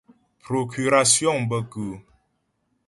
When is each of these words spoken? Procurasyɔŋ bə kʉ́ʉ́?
Procurasyɔŋ 0.45 1.37
bə 1.49 1.57
kʉ́ʉ́? 1.71 1.97